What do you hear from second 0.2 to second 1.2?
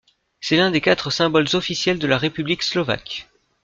C'est l'un des quatre